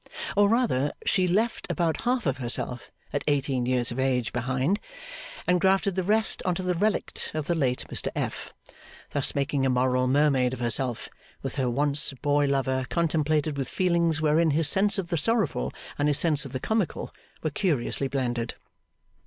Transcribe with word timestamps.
Or 0.35 0.49
rather, 0.49 0.93
she 1.05 1.27
left 1.27 1.67
about 1.69 2.01
half 2.01 2.25
of 2.25 2.37
herself 2.39 2.89
at 3.13 3.23
eighteen 3.27 3.67
years 3.67 3.91
of 3.91 3.99
age 3.99 4.33
behind, 4.33 4.79
and 5.45 5.61
grafted 5.61 5.93
the 5.93 6.01
rest 6.01 6.41
on 6.43 6.55
to 6.55 6.63
the 6.63 6.73
relict 6.73 7.29
of 7.35 7.45
the 7.45 7.53
late 7.53 7.85
Mr 7.87 8.07
F.; 8.15 8.51
thus 9.11 9.35
making 9.35 9.63
a 9.63 9.69
moral 9.69 10.07
mermaid 10.07 10.53
of 10.55 10.59
herself, 10.59 11.07
which 11.41 11.53
her 11.57 11.69
once 11.69 12.13
boy 12.13 12.47
lover 12.47 12.87
contemplated 12.89 13.59
with 13.59 13.69
feelings 13.69 14.19
wherein 14.19 14.49
his 14.49 14.67
sense 14.67 14.97
of 14.97 15.09
the 15.09 15.17
sorrowful 15.17 15.71
and 15.99 16.07
his 16.07 16.17
sense 16.17 16.45
of 16.45 16.51
the 16.51 16.59
comical 16.59 17.13
were 17.43 17.51
curiously 17.51 18.07
blended. 18.07 18.55